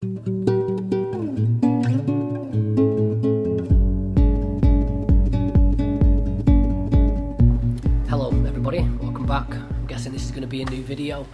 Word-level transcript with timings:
Hello 0.00 0.10
everybody, 8.46 8.82
welcome 9.00 9.26
back. 9.26 9.52
I'm 9.52 9.86
guessing 9.88 10.12
this 10.12 10.22
is 10.22 10.30
going 10.30 10.42
to 10.42 10.46
be 10.46 10.62
a 10.62 10.66
new 10.66 10.84
video. 10.84 11.26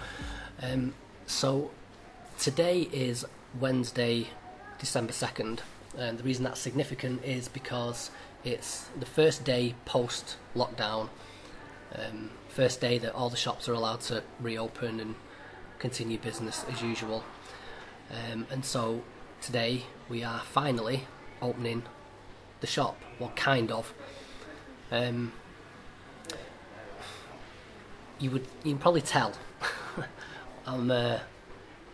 Um, 0.62 0.94
so 1.26 1.72
today 2.38 2.88
is 2.90 3.26
Wednesday, 3.60 4.28
December 4.78 5.12
2nd, 5.12 5.58
and 5.98 6.16
the 6.16 6.22
reason 6.22 6.44
that's 6.44 6.58
significant 6.58 7.22
is 7.22 7.48
because 7.48 8.10
it's 8.44 8.86
the 8.98 9.04
first 9.04 9.44
day 9.44 9.74
post 9.84 10.38
lockdown, 10.56 11.10
um, 11.94 12.30
first 12.48 12.80
day 12.80 12.96
that 12.96 13.12
all 13.14 13.28
the 13.28 13.36
shops 13.36 13.68
are 13.68 13.74
allowed 13.74 14.00
to 14.00 14.22
reopen 14.40 15.00
and 15.00 15.16
continue 15.78 16.16
business 16.16 16.64
as 16.72 16.80
usual. 16.80 17.22
Um, 18.10 18.46
and 18.50 18.64
so 18.64 19.02
today 19.40 19.84
we 20.08 20.22
are 20.22 20.40
finally 20.40 21.06
opening 21.40 21.82
the 22.60 22.66
shop, 22.66 23.00
well, 23.18 23.32
kind 23.36 23.70
of. 23.70 23.92
Um, 24.90 25.32
you 28.18 28.30
would 28.30 28.46
you 28.62 28.72
can 28.72 28.78
probably 28.78 29.00
tell 29.00 29.32
I'm 30.66 30.90
uh, 30.90 31.18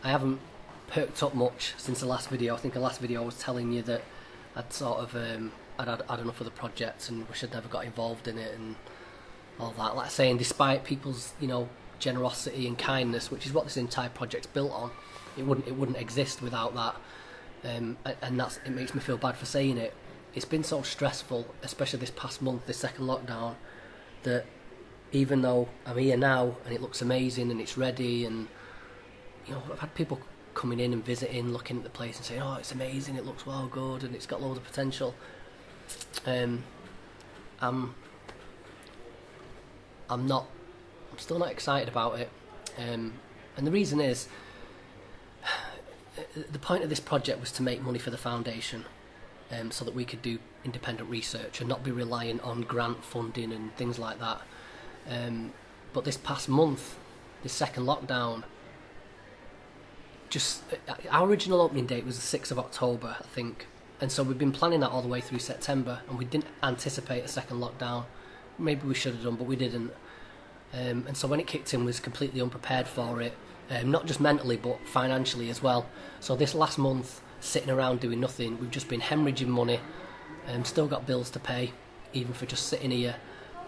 I 0.03 0.11
haven't 0.11 0.41
perked 0.89 1.23
up 1.23 1.35
much 1.35 1.75
since 1.77 2.01
the 2.01 2.07
last 2.07 2.29
video. 2.29 2.55
I 2.55 2.59
think 2.59 2.75
the 2.75 2.81
last 2.81 3.01
video 3.01 3.23
I 3.23 3.25
was 3.25 3.39
telling 3.39 3.73
you 3.73 3.83
that 3.83 4.03
I'd 4.55 4.73
sort 4.73 4.99
of 4.99 5.15
um, 5.15 5.53
I'd 5.79 5.89
had, 5.89 6.03
had 6.09 6.21
enough 6.21 6.41
of 6.41 6.45
the 6.45 6.51
project 6.51 7.09
and 7.09 7.29
wish 7.29 7.43
I'd 7.43 7.53
never 7.53 7.69
got 7.69 7.85
involved 7.85 8.29
in 8.29 8.39
it 8.39 8.55
and 8.55 8.77
all 9.59 9.73
that. 9.73 9.97
Like 9.97 10.11
saying, 10.11 10.39
despite 10.39 10.85
people's 10.85 11.33
you 11.41 11.49
know 11.49 11.69
generosity 12.01 12.67
and 12.67 12.77
kindness, 12.77 13.31
which 13.31 13.47
is 13.47 13.53
what 13.53 13.65
this 13.65 13.77
entire 13.77 14.09
project's 14.09 14.47
built 14.47 14.73
on, 14.73 14.91
it 15.37 15.45
wouldn't 15.45 15.69
it 15.69 15.77
wouldn't 15.77 15.99
exist 15.99 16.43
without 16.43 16.75
that. 16.75 16.97
Um, 17.63 17.99
and 18.23 18.41
that's 18.41 18.59
it 18.65 18.71
makes 18.71 18.95
me 18.95 19.01
feel 19.01 19.19
bad 19.19 19.37
for 19.37 19.47
saying 19.47 19.79
it. 19.79 19.95
It's 20.35 20.45
been 20.45 20.65
so 20.65 20.83
stressful, 20.83 21.47
especially 21.63 22.01
this 22.01 22.11
past 22.11 22.41
month, 22.41 22.67
this 22.67 22.79
second 22.79 23.07
lockdown, 23.07 23.55
that 24.23 24.47
even 25.13 25.43
though 25.43 25.69
I'm 25.87 25.99
here 25.99 26.17
now 26.17 26.57
and 26.65 26.75
it 26.75 26.81
looks 26.81 27.03
amazing 27.03 27.51
and 27.51 27.61
it's 27.61 27.77
ready 27.77 28.25
and 28.25 28.47
you 29.47 29.55
know 29.55 29.63
I've 29.73 29.81
had 29.81 29.95
people 29.95 30.21
coming 30.55 30.81
in 30.81 30.93
and 30.93 31.05
visiting, 31.05 31.53
looking 31.53 31.79
at 31.79 31.85
the 31.85 31.91
place 31.91 32.17
and 32.17 32.25
saying, 32.25 32.43
"Oh, 32.43 32.55
it's 32.55 32.73
amazing! 32.73 33.17
It 33.17 33.25
looks 33.25 33.47
well 33.47 33.67
good 33.67 34.05
and 34.05 34.15
it's 34.15 34.27
got 34.27 34.43
loads 34.43 34.59
of 34.59 34.65
potential." 34.65 35.15
Um, 36.27 36.65
I'm 37.61 37.95
I'm 40.09 40.27
not 40.27 40.47
I'm 41.11 41.19
still 41.19 41.39
not 41.39 41.51
excited 41.51 41.89
about 41.89 42.19
it, 42.19 42.31
um, 42.79 43.15
and 43.57 43.67
the 43.67 43.71
reason 43.71 44.01
is 44.01 44.29
the 46.35 46.59
point 46.59 46.83
of 46.85 46.91
this 46.91 47.01
project 47.01 47.41
was 47.41 47.53
to 47.53 47.63
make 47.63 47.83
money 47.83 47.99
for 47.99 48.11
the 48.11 48.19
foundation. 48.19 48.85
Um, 49.53 49.73
so 49.73 49.85
that 49.85 49.97
we 49.97 50.05
could 50.05 50.23
do 50.23 50.39
independent 50.65 51.11
research 51.11 51.59
and 51.59 51.69
not 51.69 51.83
be 51.83 51.91
reliant 51.91 52.41
on 52.43 52.61
grant 52.61 53.05
funding 53.05 53.53
and 53.53 53.75
things 53.75 53.99
like 53.99 54.21
that. 54.21 54.43
Um, 55.09 55.53
but 55.93 56.05
this 56.05 56.17
past 56.17 56.49
month, 56.49 56.97
this 57.43 57.53
second 57.53 57.85
lockdown, 57.85 58.45
just 60.29 60.63
our 61.11 61.27
original 61.27 61.61
opening 61.61 61.87
date 61.87 62.05
was 62.05 62.17
the 62.17 62.39
6th 62.39 62.53
of 62.53 62.59
October, 62.59 63.17
I 63.19 63.25
think. 63.25 63.67
And 64.01 64.11
so 64.11 64.23
we've 64.23 64.39
been 64.39 64.53
planning 64.53 64.81
that 64.81 64.91
all 64.91 65.03
the 65.03 65.09
way 65.09 65.21
through 65.21 65.41
September, 65.41 66.01
and 66.09 66.17
we 66.17 66.25
didn't 66.25 66.47
anticipate 66.63 67.25
a 67.25 67.29
second 67.29 67.59
lockdown. 67.61 68.05
Maybe 68.59 68.87
we 68.87 68.95
should 68.95 69.15
have 69.15 69.25
done, 69.25 69.37
but 69.37 69.47
we 69.47 69.57
didn't. 69.57 69.93
Um, 70.73 71.05
and 71.07 71.17
so 71.17 71.27
when 71.27 71.41
it 71.41 71.47
kicked 71.47 71.75
in, 71.75 71.85
was 71.85 72.01
completely 72.01 72.41
unprepared 72.41 72.87
for 72.87 73.21
it, 73.21 73.37
um, 73.71 73.91
not 73.91 74.07
just 74.07 74.21
mentally, 74.21 74.57
but 74.57 74.79
financially 74.87 75.51
as 75.51 75.63
well. 75.63 75.87
So 76.21 76.37
this 76.37 76.55
last 76.55 76.79
month, 76.79 77.21
sitting 77.41 77.71
around 77.71 78.01
doing 78.01 78.21
nothing, 78.21 78.59
we've 78.61 78.71
just 78.71 78.89
been 78.89 79.01
hemorrhaging 79.01 79.49
money, 79.49 79.81
um, 80.47 80.65
still 80.65 80.87
got 80.87 81.07
bills 81.07 81.31
to 81.31 81.41
pay, 81.41 81.73
even 82.13 82.33
for 82.33 82.47
just 82.47 82.67
sitting 82.67 82.91
here. 82.91 83.17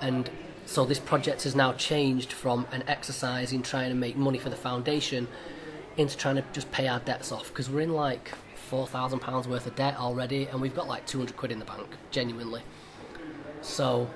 And 0.00 0.30
so 0.67 0.84
this 0.84 0.98
project 0.98 1.42
has 1.42 1.55
now 1.57 1.73
changed 1.73 2.33
from 2.33 2.67
an 2.73 2.85
exercise 2.86 3.52
in 3.52 3.62
trying 3.62 3.89
to 3.89 3.96
make 3.96 4.17
money 4.17 4.39
for 4.39 4.51
the 4.51 4.57
foundation 4.57 5.27
into 5.96 6.17
trying 6.17 6.36
to 6.36 6.45
just 6.52 6.70
pay 6.73 6.89
our 6.89 7.01
debts 7.01 7.33
off 7.33 7.48
because 7.48 7.68
we're 7.68 7.80
in 7.80 7.92
like 7.92 8.33
four 8.55 8.86
thousand 8.86 9.18
pounds 9.18 9.46
worth 9.46 9.67
of 9.67 9.77
debt 9.77 9.96
already, 9.98 10.46
and 10.46 10.61
we've 10.61 10.74
got 10.74 10.89
like 10.89 11.07
two 11.07 11.18
hundred 11.18 11.36
quid 11.36 11.52
in 11.52 11.58
the 11.58 11.64
bank, 11.64 11.89
genuinely. 12.11 12.62
So, 13.61 14.08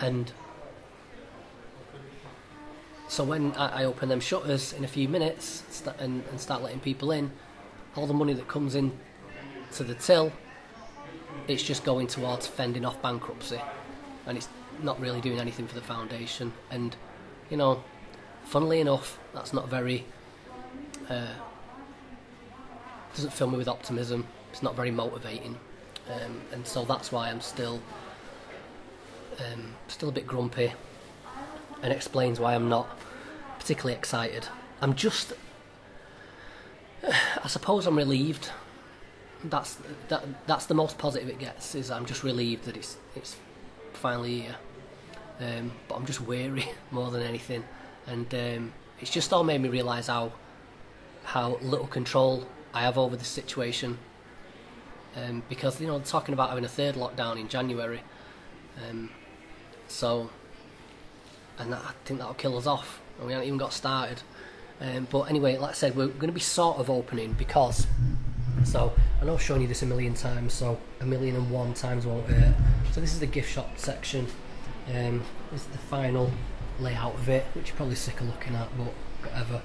and 0.00 0.32
so 3.12 3.22
when 3.24 3.52
I, 3.56 3.82
I 3.82 3.84
open 3.84 4.08
them 4.08 4.20
shutters 4.20 4.72
in 4.72 4.84
a 4.84 4.88
few 4.88 5.06
minutes 5.06 5.64
st- 5.68 5.94
and, 5.98 6.24
and 6.30 6.40
start 6.40 6.62
letting 6.62 6.80
people 6.80 7.12
in, 7.12 7.30
all 7.94 8.06
the 8.06 8.14
money 8.14 8.32
that 8.32 8.48
comes 8.48 8.74
in 8.74 8.90
to 9.72 9.84
the 9.84 9.94
till, 9.94 10.32
it's 11.46 11.62
just 11.62 11.84
going 11.84 12.06
towards 12.06 12.46
fending 12.46 12.86
off 12.86 13.02
bankruptcy, 13.02 13.60
and 14.24 14.38
it's 14.38 14.48
not 14.82 14.98
really 14.98 15.20
doing 15.20 15.38
anything 15.38 15.66
for 15.66 15.74
the 15.74 15.82
foundation. 15.82 16.54
And 16.70 16.96
you 17.50 17.58
know, 17.58 17.84
funnily 18.44 18.80
enough, 18.80 19.18
that's 19.34 19.52
not 19.52 19.68
very. 19.68 20.06
Uh, 21.10 21.34
doesn't 23.14 23.34
fill 23.34 23.50
me 23.50 23.58
with 23.58 23.68
optimism. 23.68 24.26
It's 24.52 24.62
not 24.62 24.74
very 24.74 24.90
motivating, 24.90 25.58
um, 26.08 26.40
and 26.50 26.66
so 26.66 26.86
that's 26.86 27.12
why 27.12 27.28
I'm 27.28 27.42
still 27.42 27.78
um, 29.38 29.74
still 29.88 30.08
a 30.08 30.12
bit 30.12 30.26
grumpy, 30.26 30.72
and 31.82 31.92
explains 31.92 32.38
why 32.38 32.54
I'm 32.54 32.68
not 32.68 32.88
particularly 33.58 33.96
excited. 33.96 34.46
I'm 34.80 34.94
just, 34.94 35.32
I 37.44 37.48
suppose, 37.48 37.86
I'm 37.86 37.96
relieved. 37.96 38.50
That's 39.44 39.78
that. 40.08 40.24
That's 40.46 40.66
the 40.66 40.74
most 40.74 40.98
positive 40.98 41.28
it 41.28 41.38
gets. 41.38 41.74
Is 41.74 41.90
I'm 41.90 42.06
just 42.06 42.22
relieved 42.22 42.64
that 42.64 42.76
it's 42.76 42.96
it's 43.16 43.36
finally 43.92 44.42
here. 44.42 44.56
Um, 45.40 45.72
but 45.88 45.96
I'm 45.96 46.06
just 46.06 46.20
weary 46.20 46.68
more 46.92 47.10
than 47.10 47.22
anything, 47.22 47.64
and 48.06 48.32
um, 48.34 48.72
it's 49.00 49.10
just 49.10 49.32
all 49.32 49.42
made 49.42 49.60
me 49.60 49.68
realise 49.68 50.06
how 50.06 50.32
how 51.24 51.58
little 51.60 51.86
control 51.86 52.46
I 52.72 52.82
have 52.82 52.98
over 52.98 53.16
the 53.16 53.24
situation. 53.24 53.98
Um, 55.16 55.42
because 55.48 55.80
you 55.80 55.88
know 55.88 55.98
talking 56.00 56.32
about 56.32 56.48
having 56.48 56.64
a 56.64 56.68
third 56.68 56.94
lockdown 56.94 57.38
in 57.38 57.48
January, 57.48 58.02
um, 58.88 59.10
so 59.88 60.30
and 61.58 61.72
that, 61.72 61.82
I 61.84 61.92
think 62.04 62.20
that'll 62.20 62.34
kill 62.34 62.56
us 62.56 62.66
off, 62.66 63.00
and 63.18 63.26
we 63.26 63.32
haven't 63.32 63.46
even 63.46 63.58
got 63.58 63.72
started. 63.72 64.22
Um, 64.80 65.06
but 65.10 65.22
anyway, 65.22 65.58
like 65.58 65.70
I 65.70 65.74
said, 65.74 65.96
we're 65.96 66.08
going 66.08 66.26
to 66.28 66.32
be 66.32 66.40
sort 66.40 66.78
of 66.78 66.90
opening 66.90 67.32
because. 67.34 67.86
So 68.64 68.92
I 69.20 69.24
know 69.24 69.34
I've 69.34 69.42
shown 69.42 69.60
you 69.60 69.68
this 69.68 69.82
a 69.82 69.86
million 69.86 70.14
times, 70.14 70.52
so 70.52 70.78
a 71.00 71.06
million 71.06 71.36
and 71.36 71.50
one 71.50 71.74
times 71.74 72.06
won't 72.06 72.26
hurt. 72.28 72.54
So 72.92 73.00
this 73.00 73.12
is 73.12 73.20
the 73.20 73.26
gift 73.26 73.50
shop 73.50 73.76
section. 73.76 74.26
Um, 74.88 75.22
this 75.50 75.62
is 75.62 75.66
the 75.68 75.78
final 75.78 76.30
layout 76.78 77.14
of 77.14 77.28
it, 77.28 77.44
which 77.54 77.68
you're 77.68 77.76
probably 77.76 77.94
sick 77.94 78.20
of 78.20 78.26
looking 78.26 78.54
at, 78.54 78.68
but 78.76 78.92
whatever. 79.22 79.62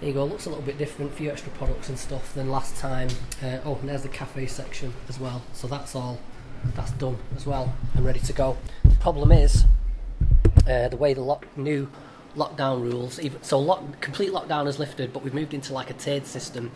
There 0.00 0.08
you 0.08 0.14
go, 0.14 0.24
looks 0.24 0.46
a 0.46 0.50
little 0.50 0.64
bit 0.64 0.76
different, 0.76 1.12
few 1.14 1.30
extra 1.30 1.50
products 1.52 1.88
and 1.88 1.98
stuff 1.98 2.34
than 2.34 2.50
last 2.50 2.76
time. 2.76 3.08
Uh, 3.42 3.58
oh, 3.64 3.76
and 3.76 3.88
there's 3.88 4.02
the 4.02 4.08
cafe 4.08 4.46
section 4.46 4.92
as 5.08 5.18
well. 5.18 5.42
So 5.52 5.66
that's 5.66 5.94
all, 5.94 6.18
that's 6.74 6.90
done 6.92 7.16
as 7.34 7.46
well 7.46 7.74
and 7.94 8.04
ready 8.04 8.20
to 8.20 8.32
go. 8.32 8.56
The 8.84 8.96
problem 8.96 9.32
is 9.32 9.64
uh, 10.68 10.88
the 10.88 10.96
way 10.96 11.14
the 11.14 11.20
lock, 11.20 11.46
new 11.56 11.88
lockdown 12.36 12.82
rules, 12.82 13.18
even 13.20 13.42
so, 13.42 13.58
lock, 13.58 14.00
complete 14.00 14.32
lockdown 14.32 14.66
is 14.66 14.78
lifted, 14.78 15.12
but 15.12 15.22
we've 15.22 15.34
moved 15.34 15.54
into 15.54 15.72
like 15.72 15.90
a 15.90 15.94
tiered 15.94 16.26
system, 16.26 16.70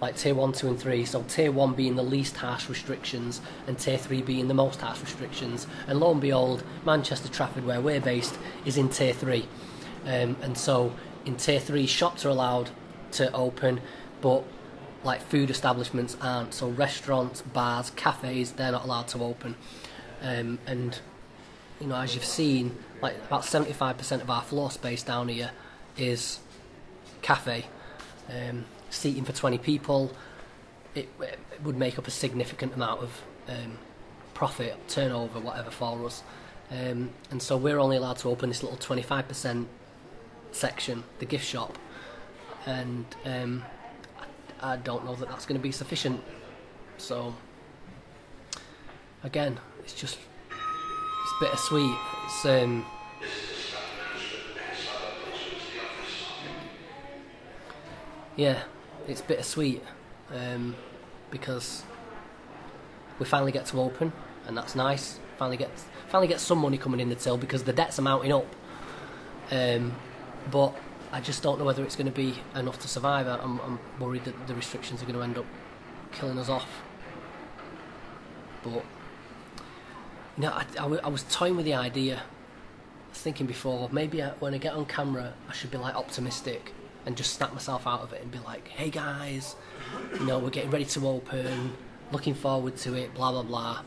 like 0.00 0.16
tier 0.16 0.34
one, 0.34 0.52
two, 0.52 0.68
and 0.68 0.78
three. 0.78 1.04
So 1.04 1.22
tier 1.22 1.52
one 1.52 1.74
being 1.74 1.96
the 1.96 2.02
least 2.02 2.36
harsh 2.36 2.68
restrictions, 2.68 3.40
and 3.66 3.78
tier 3.78 3.98
three 3.98 4.22
being 4.22 4.48
the 4.48 4.54
most 4.54 4.80
harsh 4.80 5.00
restrictions. 5.00 5.66
And 5.86 6.00
lo 6.00 6.12
and 6.12 6.20
behold, 6.20 6.64
Manchester 6.84 7.28
Trafford, 7.28 7.64
where 7.66 7.80
we're 7.80 8.00
based, 8.00 8.38
is 8.64 8.76
in 8.76 8.88
tier 8.88 9.12
three, 9.12 9.46
um, 10.06 10.36
and 10.42 10.56
so 10.56 10.94
in 11.24 11.36
tier 11.36 11.60
three, 11.60 11.86
shops 11.86 12.24
are 12.24 12.30
allowed 12.30 12.70
to 13.12 13.32
open, 13.32 13.80
but 14.20 14.44
like 15.04 15.20
food 15.20 15.50
establishments 15.50 16.16
aren't. 16.20 16.54
So 16.54 16.68
restaurants, 16.68 17.42
bars, 17.42 17.90
cafes, 17.90 18.52
they're 18.52 18.72
not 18.72 18.84
allowed 18.84 19.08
to 19.08 19.22
open. 19.22 19.56
Um, 20.22 20.58
and 20.66 21.00
you 21.82 21.88
know, 21.88 21.96
as 21.96 22.14
you've 22.14 22.24
seen, 22.24 22.76
like 23.02 23.16
about 23.26 23.42
75% 23.42 24.22
of 24.22 24.30
our 24.30 24.42
floor 24.42 24.70
space 24.70 25.02
down 25.02 25.26
here 25.26 25.50
is 25.98 26.38
cafe. 27.22 27.66
Um, 28.30 28.64
seating 28.88 29.24
for 29.24 29.32
20 29.32 29.58
people, 29.58 30.12
it, 30.94 31.08
it, 31.20 31.38
would 31.64 31.76
make 31.76 31.98
up 31.98 32.06
a 32.06 32.10
significant 32.10 32.74
amount 32.74 33.02
of 33.02 33.22
um, 33.48 33.78
profit, 34.32 34.76
turnover, 34.88 35.40
whatever 35.40 35.70
for 35.70 36.06
us. 36.06 36.22
Um, 36.70 37.10
and 37.32 37.42
so 37.42 37.56
we're 37.56 37.80
only 37.80 37.96
allowed 37.96 38.18
to 38.18 38.28
open 38.28 38.48
this 38.48 38.62
little 38.62 38.78
25% 38.78 39.66
section, 40.52 41.02
the 41.18 41.26
gift 41.26 41.44
shop, 41.44 41.78
and 42.64 43.04
um, 43.24 43.64
I, 44.60 44.74
I 44.74 44.76
don't 44.76 45.04
know 45.04 45.16
that 45.16 45.28
that's 45.28 45.46
going 45.46 45.58
to 45.58 45.62
be 45.62 45.72
sufficient. 45.72 46.22
So 46.96 47.34
again, 49.24 49.58
it's 49.80 49.94
just 49.94 50.18
it's 51.32 51.40
bittersweet. 51.40 51.96
It's 52.24 52.44
um, 52.46 52.84
yeah, 58.36 58.62
it's 59.08 59.20
bittersweet. 59.22 59.82
um, 60.34 60.74
because 61.30 61.82
we 63.18 63.26
finally 63.26 63.52
get 63.52 63.66
to 63.66 63.80
open, 63.80 64.12
and 64.46 64.56
that's 64.56 64.74
nice. 64.74 65.18
Finally 65.38 65.56
get 65.56 65.70
finally 66.08 66.28
get 66.28 66.40
some 66.40 66.58
money 66.58 66.76
coming 66.76 67.00
in 67.00 67.08
the 67.08 67.14
till 67.14 67.38
because 67.38 67.64
the 67.64 67.72
debts 67.72 67.98
are 67.98 68.02
mounting 68.02 68.32
up. 68.32 68.46
Um, 69.50 69.94
but 70.50 70.74
I 71.12 71.20
just 71.20 71.42
don't 71.42 71.58
know 71.58 71.64
whether 71.64 71.84
it's 71.84 71.96
going 71.96 72.06
to 72.06 72.12
be 72.12 72.34
enough 72.54 72.78
to 72.80 72.88
survive. 72.88 73.26
I'm, 73.26 73.60
I'm 73.60 73.78
worried 73.98 74.24
that 74.24 74.46
the 74.46 74.54
restrictions 74.54 75.02
are 75.02 75.06
going 75.06 75.16
to 75.16 75.22
end 75.22 75.38
up 75.38 75.46
killing 76.10 76.38
us 76.38 76.48
off. 76.48 76.82
But 78.62 78.84
I, 80.40 80.64
I, 80.78 80.84
I 80.84 81.08
was 81.08 81.24
toying 81.30 81.56
with 81.56 81.64
the 81.64 81.74
idea. 81.74 82.22
Thinking 83.14 83.46
before, 83.46 83.90
maybe 83.92 84.22
I, 84.22 84.30
when 84.40 84.54
I 84.54 84.58
get 84.58 84.72
on 84.72 84.86
camera, 84.86 85.34
I 85.48 85.52
should 85.52 85.70
be 85.70 85.76
like 85.76 85.94
optimistic 85.94 86.72
and 87.04 87.16
just 87.16 87.34
snap 87.34 87.52
myself 87.52 87.86
out 87.86 88.00
of 88.00 88.12
it 88.14 88.22
and 88.22 88.30
be 88.30 88.38
like, 88.38 88.68
"Hey 88.68 88.88
guys, 88.88 89.54
you 90.18 90.24
know, 90.24 90.38
we're 90.38 90.50
getting 90.50 90.70
ready 90.70 90.86
to 90.86 91.06
open, 91.06 91.74
looking 92.10 92.34
forward 92.34 92.76
to 92.78 92.94
it, 92.94 93.12
blah 93.14 93.30
blah 93.32 93.42
blah." 93.42 93.82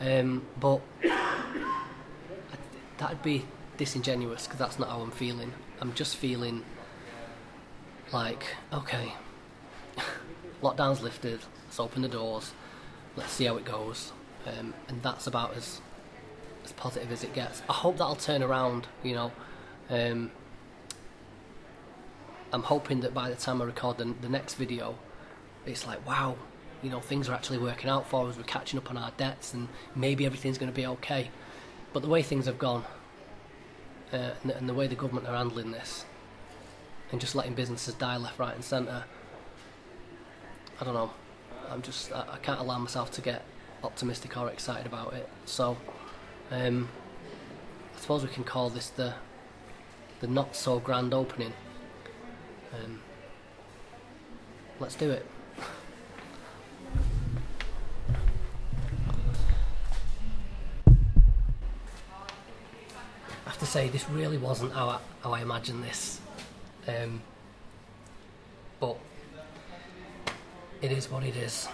Um, 0.00 0.44
but 0.60 0.82
that'd 2.98 3.22
be 3.22 3.46
disingenuous 3.78 4.44
because 4.44 4.58
that's 4.58 4.78
not 4.78 4.90
how 4.90 5.00
I'm 5.00 5.10
feeling. 5.10 5.52
I'm 5.80 5.94
just 5.94 6.16
feeling 6.16 6.62
like, 8.12 8.44
okay, 8.72 9.14
lockdown's 10.62 11.02
lifted, 11.02 11.40
let's 11.64 11.80
open 11.80 12.02
the 12.02 12.08
doors, 12.08 12.52
let's 13.16 13.32
see 13.32 13.44
how 13.44 13.56
it 13.56 13.64
goes, 13.64 14.12
um, 14.46 14.74
and 14.88 15.02
that's 15.02 15.26
about 15.26 15.56
as 15.56 15.80
as 16.66 16.72
positive 16.72 17.10
as 17.12 17.24
it 17.24 17.32
gets. 17.32 17.62
I 17.68 17.72
hope 17.72 17.98
that'll 17.98 18.16
turn 18.16 18.42
around. 18.42 18.86
You 19.02 19.14
know, 19.14 19.32
um, 19.88 20.30
I'm 22.52 22.62
hoping 22.62 23.00
that 23.00 23.14
by 23.14 23.30
the 23.30 23.36
time 23.36 23.62
I 23.62 23.64
record 23.64 23.98
the, 23.98 24.14
the 24.20 24.28
next 24.28 24.54
video, 24.54 24.98
it's 25.64 25.86
like, 25.86 26.06
wow, 26.06 26.36
you 26.82 26.90
know, 26.90 27.00
things 27.00 27.28
are 27.28 27.34
actually 27.34 27.58
working 27.58 27.88
out 27.88 28.08
for 28.08 28.28
us. 28.28 28.36
We're 28.36 28.42
catching 28.42 28.78
up 28.78 28.90
on 28.90 28.96
our 28.96 29.12
debts, 29.16 29.54
and 29.54 29.68
maybe 29.94 30.26
everything's 30.26 30.58
going 30.58 30.70
to 30.70 30.76
be 30.76 30.86
okay. 30.86 31.30
But 31.92 32.02
the 32.02 32.08
way 32.08 32.22
things 32.22 32.46
have 32.46 32.58
gone, 32.58 32.84
uh, 34.12 34.32
and, 34.42 34.50
and 34.52 34.68
the 34.68 34.74
way 34.74 34.86
the 34.86 34.94
government 34.94 35.26
are 35.26 35.36
handling 35.36 35.70
this, 35.70 36.04
and 37.12 37.20
just 37.20 37.34
letting 37.34 37.54
businesses 37.54 37.94
die 37.94 38.16
left, 38.16 38.38
right, 38.38 38.54
and 38.54 38.64
centre. 38.64 39.04
I 40.80 40.84
don't 40.84 40.94
know. 40.94 41.10
I'm 41.70 41.82
just 41.82 42.12
I, 42.12 42.24
I 42.32 42.38
can't 42.38 42.60
allow 42.60 42.78
myself 42.78 43.10
to 43.12 43.20
get 43.20 43.42
optimistic 43.82 44.36
or 44.36 44.50
excited 44.50 44.86
about 44.86 45.14
it. 45.14 45.28
So, 45.44 45.76
um, 46.50 46.88
I 47.96 48.00
suppose 48.00 48.22
we 48.22 48.28
can 48.28 48.44
call 48.44 48.70
this 48.70 48.90
the 48.90 49.14
the 50.20 50.26
not 50.26 50.56
so 50.56 50.78
grand 50.78 51.12
opening. 51.12 51.52
Um, 52.72 53.00
let's 54.80 54.94
do 54.94 55.10
it. 55.10 55.26
I 63.44 63.50
have 63.50 63.58
to 63.58 63.66
say, 63.66 63.88
this 63.88 64.08
really 64.10 64.38
wasn't 64.38 64.72
how 64.72 64.88
I, 64.88 64.98
how 65.22 65.32
I 65.32 65.40
imagined 65.40 65.84
this. 65.84 66.20
Um, 66.88 67.22
but 68.80 68.96
it 70.82 70.92
is 70.92 71.10
what 71.10 71.24
it 71.24 71.36
is. 71.36 71.68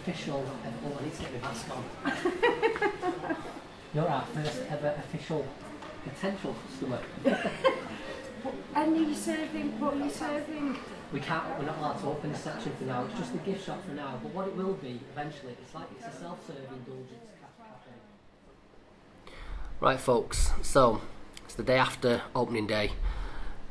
Official. 0.00 0.44
Oh, 0.44 0.98
I 0.98 1.04
need 1.04 1.14
to 1.14 1.20
get 1.22 1.42
my 1.42 1.48
mask 1.48 1.66
on. 1.70 1.84
You're 3.94 4.08
our 4.08 4.24
first 4.34 4.62
ever 4.70 4.94
official 4.98 5.46
potential 6.04 6.54
customer. 6.66 7.00
And 8.74 8.96
are 8.96 8.96
you 8.96 9.14
serving? 9.14 9.78
What 9.80 9.94
are 9.94 9.98
you 9.98 10.10
serving? 10.10 10.76
We 11.12 11.20
can't. 11.20 11.58
We're 11.58 11.66
not 11.66 11.78
allowed 11.78 11.98
to 12.00 12.06
open 12.06 12.32
this 12.32 12.42
section 12.42 12.72
for 12.76 12.84
now. 12.84 13.04
It's 13.04 13.18
just 13.18 13.34
a 13.34 13.38
gift 13.38 13.66
shop 13.66 13.84
for 13.84 13.92
now. 13.92 14.18
But 14.22 14.32
what 14.32 14.46
it 14.46 14.56
will 14.56 14.74
be 14.74 15.00
eventually, 15.12 15.56
it's 15.60 15.74
like 15.74 15.88
it's 15.98 16.06
a 16.06 16.18
self-serving 16.18 16.64
indulgence 16.64 17.26
cafe. 17.40 19.32
Right, 19.80 20.00
folks. 20.00 20.52
So 20.62 21.02
it's 21.44 21.54
the 21.54 21.62
day 21.64 21.76
after 21.76 22.22
opening 22.34 22.66
day. 22.66 22.92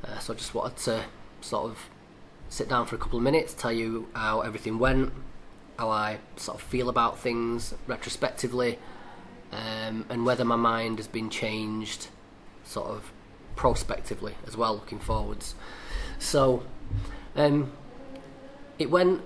Uh, 0.04 0.20
so 0.20 0.34
I 0.34 0.36
just 0.38 0.54
wanted 0.54 0.78
to 0.78 1.06
sort 1.42 1.72
of 1.72 1.90
sit 2.50 2.68
down 2.70 2.86
for 2.86 2.96
a 2.96 3.00
couple 3.00 3.18
of 3.18 3.24
minutes, 3.24 3.54
tell 3.54 3.72
you 3.72 4.10
how 4.14 4.42
everything 4.42 4.80
went, 4.80 5.14
how 5.80 5.90
I 5.90 6.18
sort 6.36 6.60
of 6.60 6.62
feel 6.62 6.90
about 6.90 7.18
things 7.20 7.74
retrospectively, 7.88 8.78
um, 9.54 10.06
and 10.10 10.26
whether 10.26 10.44
my 10.44 10.58
mind 10.58 10.98
has 10.98 11.08
been 11.08 11.30
changed, 11.30 12.10
sort 12.66 12.90
of 12.90 13.14
prospectively 13.56 14.36
as 14.46 14.58
well, 14.58 14.74
looking 14.74 15.00
forwards. 15.00 15.56
So, 16.20 16.64
um, 17.34 17.72
it 18.78 18.92
went, 18.92 19.22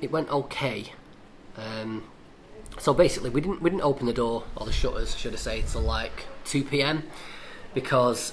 it 0.00 0.10
went 0.10 0.30
okay. 0.30 0.94
Um, 1.58 2.04
so 2.78 2.94
basically, 2.94 3.28
we 3.28 3.42
didn't 3.42 3.60
we 3.60 3.68
didn't 3.68 3.82
open 3.82 4.06
the 4.06 4.14
door 4.14 4.44
or 4.56 4.64
the 4.64 4.72
shutters, 4.72 5.14
should 5.14 5.34
I 5.34 5.36
say, 5.36 5.62
till 5.70 5.82
like 5.82 6.24
two 6.46 6.64
p.m. 6.64 7.02
because 7.74 8.32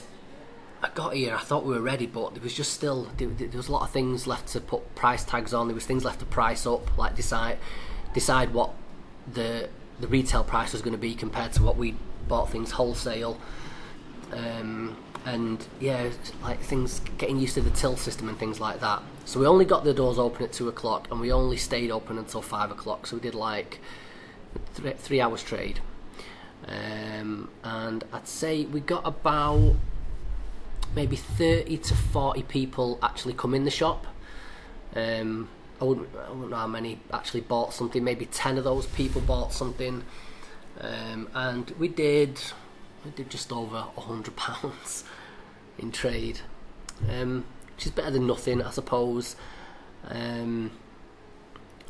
I 0.82 0.90
got 0.94 1.16
here. 1.16 1.34
I 1.36 1.40
thought 1.40 1.66
we 1.66 1.74
were 1.74 1.82
ready, 1.82 2.06
but 2.06 2.34
there 2.34 2.44
was 2.44 2.54
just 2.54 2.74
still 2.74 3.10
there, 3.18 3.28
there 3.30 3.50
was 3.58 3.68
a 3.68 3.72
lot 3.72 3.84
of 3.84 3.92
things 3.92 4.28
left 4.28 4.50
to 4.50 4.62
put 4.62 4.96
price 4.96 5.24
tags 5.24 5.54
on. 5.54 5.68
There 5.68 5.76
was 5.76 5.86
things 5.86 6.04
left 6.04 6.20
to 6.20 6.26
price 6.26 6.66
up, 6.68 6.98
like 6.98 7.16
decide 7.16 7.58
decide 8.14 8.54
what 8.54 8.74
the 9.32 9.70
the 10.00 10.08
retail 10.08 10.44
price 10.44 10.74
was 10.74 10.82
going 10.82 10.94
to 10.94 11.00
be 11.00 11.16
compared 11.16 11.54
to 11.54 11.64
what 11.64 11.78
we 11.78 11.96
bought 12.28 12.50
things 12.52 12.72
wholesale. 12.72 13.40
Um, 14.32 14.96
and 15.26 15.66
yeah, 15.80 16.10
like 16.44 16.60
things 16.60 17.02
getting 17.18 17.40
used 17.40 17.56
to 17.56 17.62
the 17.62 17.72
till 17.72 17.98
system 17.98 18.30
and 18.30 18.38
things 18.38 18.60
like 18.60 18.80
that. 18.82 19.02
So 19.26 19.40
we 19.40 19.48
only 19.48 19.66
got 19.66 19.84
the 19.84 19.94
doors 19.94 20.20
open 20.20 20.44
at 20.44 20.54
two 20.54 20.70
o'clock, 20.70 21.08
and 21.10 21.20
we 21.20 21.32
only 21.32 21.58
stayed 21.58 21.92
open 21.92 22.18
until 22.18 22.42
five 22.42 22.72
o'clock. 22.72 23.08
So 23.08 23.18
we 23.18 23.22
did 23.22 23.36
like 23.36 23.80
three, 24.74 24.94
three 24.94 25.22
hours 25.22 25.44
trade, 25.44 25.80
um, 26.68 27.50
and 27.64 28.04
I'd 28.14 28.28
say 28.28 28.66
we 28.66 28.80
got 28.80 29.06
about 29.06 29.76
maybe 30.98 31.16
30 31.16 31.78
to 31.78 31.94
40 31.94 32.42
people 32.42 32.98
actually 33.04 33.36
come 33.36 33.54
in 33.54 33.66
the 33.66 33.72
shop. 33.72 34.08
Um, 34.96 35.48
I, 35.80 35.84
wouldn't, 35.84 36.10
I 36.16 36.32
wouldn't 36.32 36.50
know 36.50 36.58
how 36.58 36.66
many 36.66 37.00
actually 37.14 37.42
bought 37.42 37.72
something. 37.72 38.04
Maybe 38.04 38.26
10 38.26 38.58
of 38.58 38.64
those 38.64 38.88
people 38.88 39.22
bought 39.22 39.54
something. 39.54 40.04
Um, 40.82 41.30
and 41.36 41.70
we 41.78 41.88
did 41.88 42.40
we 43.06 43.12
did 43.12 43.30
just 43.30 43.52
over 43.52 43.78
hundred 43.96 44.36
pounds 44.44 45.04
in 45.78 45.92
trade, 45.92 46.40
um, 47.08 47.46
which 47.76 47.86
is 47.86 47.92
better 47.92 48.12
than 48.12 48.26
nothing, 48.26 48.64
I 48.64 48.72
suppose. 48.72 49.36
Um, 50.08 50.72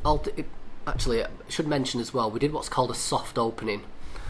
d- 0.04 0.44
actually, 0.86 1.24
I 1.24 1.28
should 1.48 1.66
mention 1.66 1.98
as 1.98 2.12
well, 2.12 2.30
we 2.30 2.38
did 2.38 2.52
what's 2.52 2.68
called 2.68 2.90
a 2.90 2.94
soft 2.94 3.38
opening. 3.38 3.84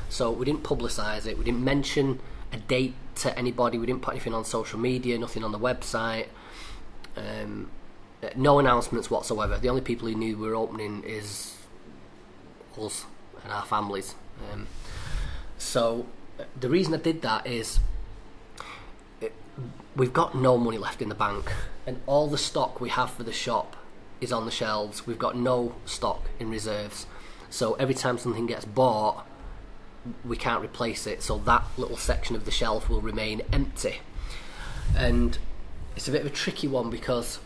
So 0.08 0.30
we 0.30 0.44
didn't 0.44 0.62
publicise 0.62 1.26
it. 1.26 1.36
We 1.36 1.44
didn't 1.44 1.64
mention 1.64 2.20
a 2.52 2.56
date 2.56 2.94
to 3.16 3.36
anybody. 3.38 3.78
We 3.78 3.86
didn't 3.86 4.02
put 4.02 4.12
anything 4.12 4.34
on 4.34 4.44
social 4.44 4.78
media. 4.78 5.18
Nothing 5.18 5.44
on 5.44 5.52
the 5.52 5.58
website. 5.58 6.28
Um, 7.16 7.70
no 8.36 8.58
announcements 8.58 9.10
whatsoever. 9.10 9.58
The 9.58 9.68
only 9.68 9.82
people 9.82 10.08
who 10.08 10.14
knew 10.14 10.36
we 10.36 10.48
were 10.48 10.56
opening 10.56 11.04
is 11.04 11.56
us 12.80 13.06
and 13.44 13.52
our 13.52 13.64
families. 13.64 14.14
Um, 14.52 14.66
so 15.56 16.06
the 16.58 16.68
reason 16.68 16.94
I 16.94 16.98
did 16.98 17.22
that 17.22 17.46
is 17.46 17.80
it, 19.20 19.32
we've 19.96 20.12
got 20.12 20.34
no 20.34 20.56
money 20.56 20.78
left 20.78 21.02
in 21.02 21.08
the 21.08 21.14
bank, 21.14 21.52
and 21.86 22.00
all 22.06 22.28
the 22.28 22.38
stock 22.38 22.80
we 22.80 22.88
have 22.90 23.10
for 23.10 23.22
the 23.22 23.32
shop 23.32 23.76
is 24.20 24.32
on 24.32 24.44
the 24.44 24.50
shelves. 24.50 25.06
We've 25.06 25.18
got 25.18 25.36
no 25.36 25.74
stock 25.84 26.22
in 26.38 26.50
reserves. 26.50 27.06
So 27.50 27.74
every 27.74 27.94
time 27.94 28.18
something 28.18 28.46
gets 28.46 28.64
bought, 28.64 29.26
we 30.24 30.36
can't 30.36 30.62
replace 30.62 31.06
it. 31.06 31.22
So 31.22 31.38
that 31.38 31.64
little 31.76 31.96
section 31.96 32.36
of 32.36 32.44
the 32.44 32.50
shelf 32.50 32.88
will 32.88 33.00
remain 33.00 33.42
empty. 33.52 34.00
And 34.96 35.38
it's 35.96 36.08
a 36.08 36.12
bit 36.12 36.22
of 36.22 36.26
a 36.26 36.30
tricky 36.30 36.68
one 36.68 36.90
because 36.90 37.40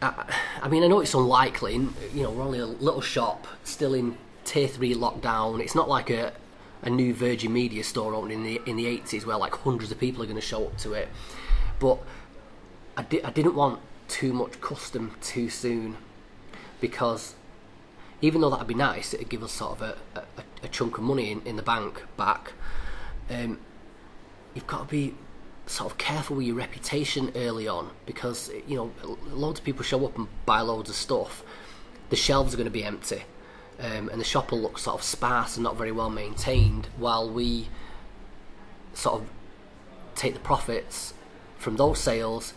I, 0.00 0.26
I 0.62 0.68
mean, 0.68 0.82
I 0.82 0.86
know 0.86 1.00
it's 1.00 1.14
unlikely. 1.14 1.74
You 1.74 2.22
know, 2.22 2.30
we're 2.30 2.44
only 2.44 2.58
a 2.58 2.66
little 2.66 3.00
shop, 3.00 3.46
still 3.64 3.94
in 3.94 4.16
tier 4.44 4.68
three 4.68 4.94
lockdown. 4.94 5.60
It's 5.60 5.74
not 5.74 5.88
like 5.88 6.10
a 6.10 6.32
a 6.82 6.90
new 6.90 7.14
Virgin 7.14 7.52
Media 7.52 7.82
store 7.82 8.14
opening 8.14 8.38
in 8.38 8.44
the 8.44 8.60
in 8.66 8.76
the 8.76 8.86
eighties 8.86 9.26
where 9.26 9.36
like 9.36 9.54
hundreds 9.54 9.90
of 9.90 9.98
people 9.98 10.22
are 10.22 10.26
going 10.26 10.36
to 10.36 10.46
show 10.46 10.66
up 10.66 10.76
to 10.78 10.92
it. 10.92 11.08
But 11.80 11.98
I, 12.96 13.02
di- 13.02 13.22
I 13.22 13.30
didn't 13.30 13.54
want 13.54 13.80
too 14.08 14.32
much 14.32 14.60
custom 14.60 15.16
too 15.20 15.50
soon 15.50 15.96
because 16.80 17.34
even 18.20 18.40
though 18.40 18.50
that'd 18.50 18.66
be 18.66 18.74
nice, 18.74 19.12
it'd 19.12 19.28
give 19.28 19.42
us 19.42 19.52
sort 19.52 19.72
of 19.72 19.82
a, 19.82 19.96
a, 20.14 20.22
a 20.62 20.68
chunk 20.68 20.98
of 20.98 21.04
money 21.04 21.30
in, 21.30 21.42
in 21.42 21.56
the 21.56 21.62
bank 21.62 22.04
back. 22.16 22.52
Um, 23.28 23.58
you've 24.54 24.66
got 24.66 24.88
to 24.88 24.90
be 24.90 25.14
sort 25.66 25.90
of 25.90 25.98
careful 25.98 26.36
with 26.36 26.46
your 26.46 26.56
reputation 26.56 27.32
early 27.34 27.66
on 27.66 27.90
because 28.06 28.50
you 28.68 28.76
know 28.76 29.16
loads 29.30 29.58
of 29.58 29.64
people 29.64 29.82
show 29.82 30.04
up 30.06 30.16
and 30.16 30.28
buy 30.46 30.60
loads 30.60 30.88
of 30.88 30.96
stuff. 30.96 31.42
The 32.08 32.16
shelves 32.16 32.54
are 32.54 32.56
going 32.56 32.66
to 32.66 32.70
be 32.70 32.84
empty, 32.84 33.24
um, 33.80 34.08
and 34.08 34.20
the 34.20 34.24
shop 34.24 34.50
will 34.50 34.60
look 34.60 34.78
sort 34.78 34.96
of 35.00 35.02
sparse 35.02 35.56
and 35.56 35.64
not 35.64 35.76
very 35.76 35.92
well 35.92 36.10
maintained. 36.10 36.88
While 36.96 37.28
we 37.28 37.68
sort 38.94 39.20
of 39.20 39.28
take 40.14 40.32
the 40.32 40.40
profits 40.40 41.12
from 41.58 41.76
those 41.76 41.98
sales 41.98 42.54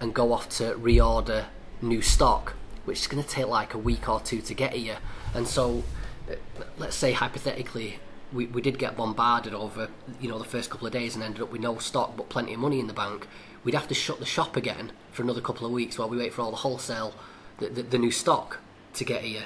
and 0.00 0.14
go 0.14 0.32
off 0.32 0.48
to 0.48 0.74
reorder 0.74 1.46
new 1.82 2.00
stock, 2.00 2.54
which 2.84 3.00
is 3.00 3.06
going 3.06 3.22
to 3.22 3.28
take 3.28 3.46
like 3.46 3.74
a 3.74 3.78
week 3.78 4.08
or 4.08 4.20
two 4.20 4.40
to 4.40 4.54
get 4.54 4.72
here. 4.74 4.98
And 5.34 5.46
so, 5.46 5.84
uh, 6.30 6.34
let's 6.78 6.96
say 6.96 7.12
hypothetically, 7.12 7.98
we, 8.32 8.46
we 8.46 8.62
did 8.62 8.78
get 8.78 8.96
bombarded 8.96 9.54
over 9.54 9.88
you 10.20 10.28
know 10.28 10.38
the 10.38 10.44
first 10.44 10.70
couple 10.70 10.86
of 10.86 10.92
days 10.92 11.14
and 11.14 11.22
ended 11.22 11.42
up 11.42 11.52
with 11.52 11.60
no 11.60 11.78
stock 11.78 12.16
but 12.16 12.28
plenty 12.28 12.54
of 12.54 12.60
money 12.60 12.80
in 12.80 12.86
the 12.86 12.92
bank. 12.92 13.28
We'd 13.64 13.74
have 13.74 13.88
to 13.88 13.94
shut 13.94 14.18
the 14.18 14.26
shop 14.26 14.56
again 14.56 14.92
for 15.12 15.22
another 15.22 15.40
couple 15.40 15.66
of 15.66 15.72
weeks 15.72 15.98
while 15.98 16.08
we 16.08 16.16
wait 16.16 16.32
for 16.32 16.42
all 16.42 16.50
the 16.50 16.58
wholesale, 16.58 17.14
the, 17.58 17.68
the, 17.68 17.82
the 17.82 17.98
new 17.98 18.10
stock 18.10 18.58
to 18.94 19.04
get 19.04 19.22
here. 19.22 19.44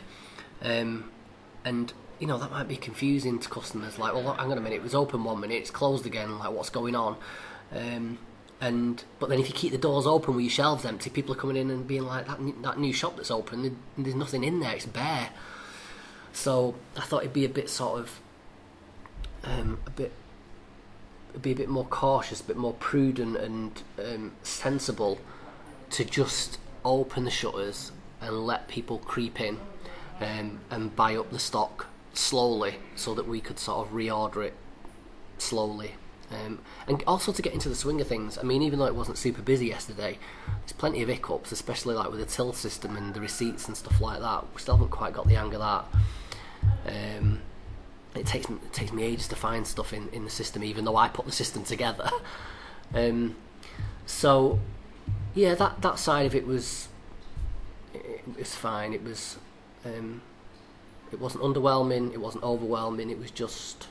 Um, 0.62 1.10
and 1.64 1.92
you 2.18 2.26
know 2.26 2.38
that 2.38 2.50
might 2.50 2.68
be 2.68 2.76
confusing 2.76 3.38
to 3.40 3.48
customers. 3.48 3.98
Like, 3.98 4.14
well, 4.14 4.34
hang 4.34 4.50
on 4.50 4.58
a 4.58 4.60
minute, 4.60 4.76
it 4.76 4.82
was 4.82 4.94
open 4.94 5.24
one 5.24 5.40
minute, 5.40 5.56
it's 5.56 5.70
closed 5.70 6.06
again. 6.06 6.38
Like, 6.38 6.52
what's 6.52 6.70
going 6.70 6.94
on? 6.94 7.16
Um, 7.74 8.18
and 8.60 9.04
but 9.18 9.28
then 9.28 9.38
if 9.38 9.48
you 9.48 9.54
keep 9.54 9.72
the 9.72 9.78
doors 9.78 10.06
open 10.06 10.34
with 10.34 10.44
your 10.44 10.50
shelves 10.50 10.84
empty, 10.84 11.10
people 11.10 11.34
are 11.34 11.38
coming 11.38 11.56
in 11.56 11.70
and 11.70 11.86
being 11.86 12.04
like, 12.04 12.26
that 12.26 12.38
that 12.62 12.78
new 12.78 12.92
shop 12.92 13.16
that's 13.16 13.30
open, 13.30 13.78
there's 13.98 14.14
nothing 14.14 14.44
in 14.44 14.60
there, 14.60 14.74
it's 14.74 14.86
bare. 14.86 15.30
So 16.32 16.74
I 16.96 17.02
thought 17.02 17.22
it'd 17.22 17.32
be 17.32 17.44
a 17.44 17.50
bit 17.50 17.68
sort 17.70 18.00
of 18.00 18.20
um, 19.44 19.78
a 19.86 19.90
bit 19.90 20.12
be 21.40 21.52
a 21.52 21.54
bit 21.54 21.68
more 21.68 21.84
cautious, 21.84 22.40
a 22.40 22.44
bit 22.44 22.56
more 22.56 22.72
prudent 22.74 23.36
and 23.36 23.82
um, 23.98 24.32
sensible 24.42 25.18
to 25.90 26.04
just 26.04 26.58
open 26.84 27.24
the 27.24 27.30
shutters 27.30 27.92
and 28.20 28.46
let 28.46 28.68
people 28.68 28.98
creep 28.98 29.40
in 29.40 29.58
um, 30.20 30.60
and 30.70 30.96
buy 30.96 31.14
up 31.14 31.30
the 31.30 31.38
stock 31.38 31.86
slowly 32.14 32.76
so 32.94 33.14
that 33.14 33.28
we 33.28 33.40
could 33.40 33.58
sort 33.58 33.86
of 33.86 33.92
reorder 33.92 34.46
it 34.46 34.54
slowly. 35.38 35.94
Um, 36.30 36.58
and 36.88 37.04
also 37.06 37.32
to 37.32 37.42
get 37.42 37.52
into 37.52 37.68
the 37.68 37.74
swing 37.74 38.00
of 38.00 38.08
things, 38.08 38.36
I 38.38 38.42
mean, 38.42 38.62
even 38.62 38.78
though 38.78 38.86
it 38.86 38.94
wasn't 38.94 39.18
super 39.18 39.42
busy 39.42 39.66
yesterday, 39.66 40.18
there's 40.60 40.72
plenty 40.72 41.02
of 41.02 41.08
hiccups, 41.08 41.52
especially 41.52 41.94
like 41.94 42.10
with 42.10 42.18
the 42.18 42.26
till 42.26 42.52
system 42.52 42.96
and 42.96 43.14
the 43.14 43.20
receipts 43.20 43.68
and 43.68 43.76
stuff 43.76 44.00
like 44.00 44.20
that. 44.20 44.44
We 44.52 44.60
still 44.60 44.76
haven't 44.76 44.90
quite 44.90 45.12
got 45.12 45.28
the 45.28 45.34
hang 45.34 45.54
of 45.54 45.60
that. 45.60 45.84
Um, 46.86 47.42
it 48.14 48.26
takes 48.26 48.48
it 48.48 48.72
takes 48.72 48.92
me 48.92 49.04
ages 49.04 49.28
to 49.28 49.36
find 49.36 49.66
stuff 49.66 49.92
in, 49.92 50.08
in 50.08 50.24
the 50.24 50.30
system, 50.30 50.64
even 50.64 50.84
though 50.84 50.96
I 50.96 51.08
put 51.08 51.26
the 51.26 51.32
system 51.32 51.64
together. 51.64 52.10
um, 52.94 53.36
so, 54.04 54.58
yeah, 55.34 55.54
that 55.54 55.82
that 55.82 55.98
side 55.98 56.26
of 56.26 56.34
it 56.34 56.46
was 56.46 56.88
it, 57.94 58.22
it 58.26 58.38
was 58.38 58.54
fine. 58.54 58.92
It 58.92 59.04
was 59.04 59.38
um, 59.84 60.22
it 61.12 61.20
wasn't 61.20 61.44
underwhelming. 61.44 62.12
It 62.12 62.20
wasn't 62.20 62.42
overwhelming. 62.42 63.10
It 63.10 63.18
was 63.18 63.30
just 63.30 63.86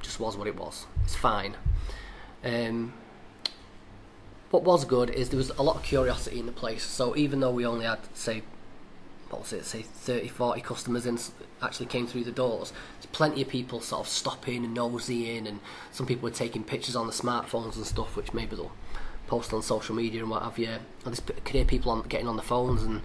just 0.00 0.20
was 0.20 0.36
what 0.36 0.46
it 0.46 0.56
was. 0.56 0.86
It's 1.04 1.14
fine. 1.14 1.56
Um, 2.44 2.92
what 4.50 4.62
was 4.62 4.84
good 4.84 5.10
is 5.10 5.30
there 5.30 5.38
was 5.38 5.50
a 5.50 5.62
lot 5.62 5.76
of 5.76 5.82
curiosity 5.82 6.38
in 6.38 6.46
the 6.46 6.52
place. 6.52 6.84
So 6.84 7.16
even 7.16 7.40
though 7.40 7.50
we 7.50 7.66
only 7.66 7.84
had 7.84 7.98
say 8.14 8.42
what 9.30 9.40
was 9.40 9.52
it, 9.52 9.64
say 9.64 9.82
30, 9.82 10.28
40 10.28 10.60
customers 10.60 11.04
in 11.04 11.18
actually 11.60 11.86
came 11.86 12.06
through 12.06 12.24
the 12.24 12.32
doors. 12.32 12.72
There's 12.94 13.06
plenty 13.06 13.42
of 13.42 13.48
people 13.48 13.80
sort 13.80 14.06
of 14.06 14.08
stopping 14.08 14.64
and 14.64 14.76
nosying, 14.76 15.48
and 15.48 15.60
some 15.90 16.06
people 16.06 16.28
were 16.28 16.34
taking 16.34 16.62
pictures 16.62 16.94
on 16.94 17.06
the 17.06 17.12
smartphones 17.12 17.76
and 17.76 17.84
stuff, 17.84 18.16
which 18.16 18.32
maybe 18.32 18.54
they'll 18.54 18.72
post 19.26 19.52
on 19.52 19.62
social 19.62 19.96
media 19.96 20.20
and 20.20 20.30
what 20.30 20.42
have 20.42 20.58
you. 20.58 20.68
And 21.04 21.12
this 21.12 21.20
could 21.20 21.48
hear 21.48 21.64
people 21.64 21.90
on 21.90 22.02
getting 22.02 22.28
on 22.28 22.36
the 22.36 22.42
phones 22.42 22.82
and 22.82 23.02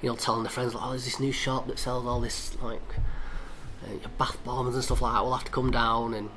you 0.00 0.08
know 0.08 0.16
telling 0.16 0.44
their 0.44 0.50
friends, 0.50 0.74
like, 0.74 0.84
"Oh, 0.84 0.90
there's 0.90 1.06
this 1.06 1.18
new 1.18 1.32
shop 1.32 1.66
that 1.66 1.78
sells 1.78 2.06
all 2.06 2.20
this 2.20 2.56
like 2.62 2.80
bath 4.18 4.42
bombs 4.44 4.74
and 4.74 4.84
stuff 4.84 5.02
like 5.02 5.12
that. 5.14 5.22
We'll 5.22 5.34
have 5.34 5.44
to 5.44 5.52
come 5.52 5.70
down." 5.70 6.14
And 6.14 6.30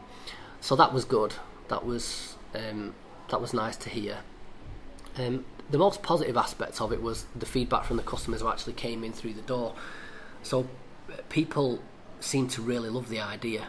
so 0.59 0.75
that 0.75 0.93
was 0.93 1.05
good. 1.05 1.33
That 1.67 1.85
was 1.85 2.35
um, 2.55 2.93
that 3.29 3.41
was 3.41 3.53
nice 3.53 3.77
to 3.77 3.89
hear. 3.89 4.19
Um, 5.17 5.45
the 5.69 5.77
most 5.77 6.03
positive 6.03 6.37
aspect 6.37 6.81
of 6.81 6.91
it 6.91 7.01
was 7.01 7.25
the 7.35 7.45
feedback 7.45 7.85
from 7.85 7.97
the 7.97 8.03
customers 8.03 8.41
who 8.41 8.49
actually 8.49 8.73
came 8.73 9.03
in 9.03 9.13
through 9.13 9.33
the 9.33 9.41
door. 9.41 9.73
So 10.43 10.67
people 11.29 11.79
seem 12.19 12.47
to 12.49 12.61
really 12.61 12.89
love 12.89 13.09
the 13.09 13.21
idea, 13.21 13.67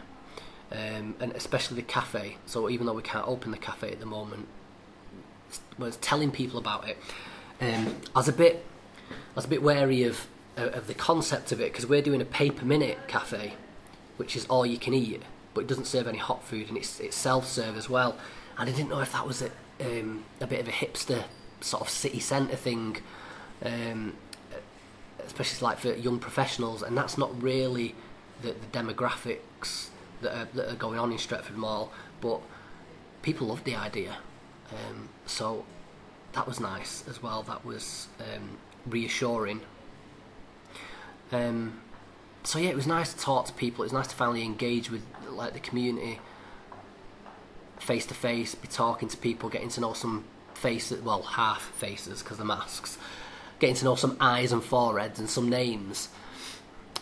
um, 0.70 1.14
and 1.20 1.32
especially 1.32 1.76
the 1.76 1.82
cafe. 1.82 2.38
So 2.46 2.68
even 2.68 2.86
though 2.86 2.92
we 2.92 3.02
can't 3.02 3.26
open 3.26 3.50
the 3.50 3.58
cafe 3.58 3.92
at 3.92 4.00
the 4.00 4.06
moment, 4.06 4.48
was 5.78 5.96
telling 5.98 6.30
people 6.30 6.58
about 6.58 6.88
it. 6.88 6.98
Um, 7.60 7.96
I 8.14 8.18
was 8.18 8.28
a 8.28 8.32
bit, 8.32 8.64
I 9.10 9.36
was 9.36 9.44
a 9.44 9.48
bit 9.48 9.62
wary 9.62 10.04
of 10.04 10.26
of 10.54 10.86
the 10.86 10.94
concept 10.94 11.50
of 11.50 11.62
it 11.62 11.72
because 11.72 11.86
we're 11.86 12.02
doing 12.02 12.20
a 12.20 12.26
pay 12.26 12.50
per 12.50 12.66
minute 12.66 12.98
cafe, 13.08 13.54
which 14.22 14.36
is 14.36 14.46
all 14.46 14.64
you 14.64 14.78
can 14.78 14.94
eat, 14.94 15.20
but 15.52 15.62
it 15.62 15.66
doesn't 15.66 15.86
serve 15.86 16.06
any 16.06 16.16
hot 16.16 16.44
food 16.44 16.68
and 16.68 16.76
it's 16.76 17.00
it's 17.00 17.16
self 17.16 17.44
serve 17.44 17.76
as 17.76 17.90
well. 17.90 18.16
And 18.56 18.70
I 18.70 18.72
didn't 18.72 18.90
know 18.90 19.00
if 19.00 19.10
that 19.10 19.26
was 19.26 19.42
a, 19.42 19.50
um, 19.80 20.24
a 20.40 20.46
bit 20.46 20.60
of 20.60 20.68
a 20.68 20.70
hipster 20.70 21.24
sort 21.60 21.82
of 21.82 21.88
city 21.88 22.20
centre 22.20 22.54
thing, 22.54 22.98
um, 23.64 24.16
especially 25.26 25.66
like 25.66 25.78
for 25.78 25.92
young 25.94 26.20
professionals, 26.20 26.84
and 26.84 26.96
that's 26.96 27.18
not 27.18 27.42
really 27.42 27.96
the, 28.42 28.52
the 28.52 28.78
demographics 28.78 29.88
that 30.20 30.32
are, 30.38 30.48
that 30.54 30.72
are, 30.72 30.76
going 30.76 31.00
on 31.00 31.10
in 31.10 31.18
Stretford 31.18 31.56
Mall. 31.56 31.90
But 32.20 32.42
people 33.22 33.48
loved 33.48 33.64
the 33.64 33.74
idea, 33.74 34.18
um, 34.70 35.08
so 35.26 35.64
that 36.34 36.46
was 36.46 36.60
nice 36.60 37.02
as 37.08 37.20
well. 37.20 37.42
That 37.42 37.64
was 37.64 38.06
um, 38.20 38.56
reassuring. 38.86 39.62
Um, 41.32 41.80
so 42.44 42.58
yeah, 42.58 42.70
it 42.70 42.76
was 42.76 42.86
nice 42.86 43.12
to 43.12 43.20
talk 43.20 43.46
to 43.46 43.52
people. 43.52 43.82
It 43.82 43.86
was 43.86 43.92
nice 43.92 44.08
to 44.08 44.16
finally 44.16 44.42
engage 44.42 44.90
with 44.90 45.02
like 45.28 45.52
the 45.52 45.60
community 45.60 46.18
face 47.82 48.06
to 48.06 48.14
face, 48.14 48.54
be 48.54 48.68
talking 48.68 49.08
to 49.08 49.16
people, 49.16 49.48
getting 49.48 49.68
to 49.68 49.80
know 49.80 49.92
some 49.92 50.24
faces, 50.54 51.02
well, 51.02 51.22
half 51.22 51.62
faces 51.62 52.22
because 52.22 52.38
the 52.38 52.44
masks, 52.44 52.96
getting 53.58 53.74
to 53.76 53.84
know 53.84 53.96
some 53.96 54.16
eyes 54.20 54.52
and 54.52 54.62
foreheads 54.62 55.18
and 55.18 55.28
some 55.28 55.48
names. 55.48 56.08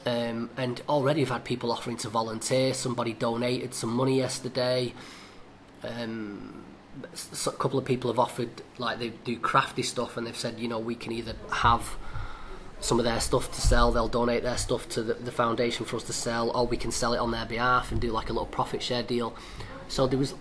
Um, 0.06 0.48
and 0.56 0.80
already 0.88 1.20
I've 1.22 1.28
had 1.28 1.44
people 1.44 1.70
offering 1.70 1.98
to 1.98 2.08
volunteer. 2.08 2.72
Somebody 2.72 3.12
donated 3.12 3.74
some 3.74 3.94
money 3.94 4.16
yesterday. 4.16 4.94
Um, 5.82 6.64
a 7.46 7.50
couple 7.52 7.78
of 7.78 7.84
people 7.84 8.10
have 8.10 8.18
offered, 8.18 8.62
like 8.78 8.98
they 8.98 9.10
do 9.10 9.38
crafty 9.38 9.82
stuff, 9.82 10.16
and 10.16 10.26
they've 10.26 10.36
said, 10.36 10.58
you 10.58 10.68
know, 10.68 10.78
we 10.78 10.94
can 10.94 11.12
either 11.12 11.34
have 11.52 11.96
some 12.80 12.98
of 12.98 13.04
their 13.04 13.20
stuff 13.20 13.52
to 13.52 13.60
sell, 13.60 13.92
they'll 13.92 14.08
donate 14.08 14.42
their 14.42 14.56
stuff 14.56 14.88
to 14.90 15.02
the, 15.02 15.14
the 15.14 15.32
foundation 15.32 15.84
for 15.84 15.96
us 15.96 16.04
to 16.04 16.12
sell, 16.12 16.50
or 16.50 16.66
we 16.66 16.76
can 16.76 16.90
sell 16.90 17.12
it 17.12 17.18
on 17.18 17.30
their 17.30 17.46
behalf 17.46 17.92
and 17.92 18.00
do 18.00 18.10
like 18.10 18.30
a 18.30 18.32
little 18.32 18.46
profit 18.46 18.82
share 18.82 19.02
deal. 19.02 19.34
So 19.88 20.06
there 20.06 20.18
was 20.18 20.34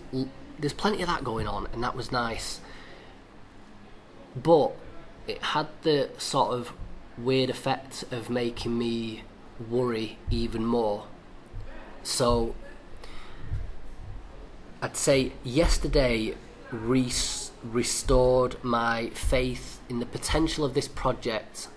there's 0.58 0.72
plenty 0.72 1.02
of 1.02 1.08
that 1.08 1.24
going 1.24 1.46
on, 1.46 1.68
and 1.72 1.82
that 1.82 1.96
was 1.96 2.12
nice 2.12 2.60
but 4.34 4.72
it 5.26 5.42
had 5.42 5.68
the 5.82 6.10
sort 6.18 6.52
of 6.52 6.72
weird 7.18 7.50
effect 7.50 8.04
of 8.10 8.30
making 8.30 8.78
me 8.78 9.22
worry 9.68 10.18
even 10.30 10.64
more. 10.64 11.06
So 12.02 12.54
I'd 14.80 14.96
say 14.96 15.32
yesterday 15.44 16.34
res- 16.70 17.50
restored 17.62 18.62
my 18.62 19.10
faith 19.10 19.80
in 19.88 19.98
the 19.98 20.06
potential 20.06 20.64
of 20.64 20.74
this 20.74 20.88
project 20.88 21.68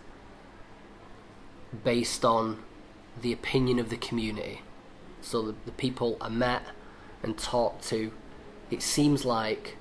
based 1.83 2.23
on 2.23 2.61
the 3.21 3.31
opinion 3.31 3.79
of 3.79 3.89
the 3.89 3.97
community. 3.97 4.61
So 5.21 5.41
the, 5.41 5.55
the 5.65 5.71
people 5.71 6.17
I 6.19 6.29
met 6.29 6.63
and 7.21 7.37
talked 7.37 7.83
to, 7.89 8.11
it 8.69 8.81
seems 8.81 9.23
like 9.23 9.77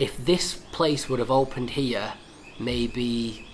if 0.00 0.16
this 0.24 0.54
place 0.72 1.08
would 1.08 1.18
have 1.18 1.30
opened 1.30 1.70
here 1.70 2.14
maybe 2.58 3.46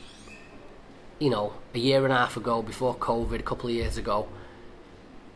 you 1.18 1.28
know 1.28 1.52
a 1.74 1.78
year 1.78 2.04
and 2.04 2.12
a 2.12 2.16
half 2.16 2.36
ago 2.36 2.62
before 2.62 2.94
covid 2.94 3.40
a 3.40 3.42
couple 3.42 3.68
of 3.68 3.74
years 3.74 3.96
ago 3.96 4.28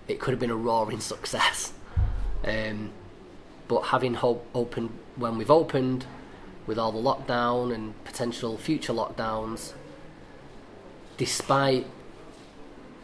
it 0.09 0.21
could 0.21 0.31
have 0.31 0.41
been 0.41 0.51
a 0.51 0.57
roaring 0.57 1.01
success 1.15 1.73
um, 2.45 2.91
but 3.69 3.81
having 3.83 4.15
hope 4.15 4.47
opened 4.55 4.91
when 5.17 5.37
we've 5.37 5.51
opened 5.51 6.07
with 6.67 6.79
all 6.79 6.93
the 6.93 6.99
lockdown 6.99 7.75
and 7.75 8.05
potential 8.05 8.57
future 8.57 8.93
lockdowns 8.93 9.73
despite 11.17 11.87